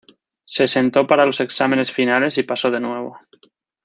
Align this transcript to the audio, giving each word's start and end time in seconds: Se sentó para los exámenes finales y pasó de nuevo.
Se 0.45 0.67
sentó 0.67 1.05
para 1.05 1.27
los 1.27 1.41
exámenes 1.41 1.91
finales 1.91 2.35
y 2.39 2.41
pasó 2.41 2.71
de 2.71 2.79
nuevo. 2.79 3.19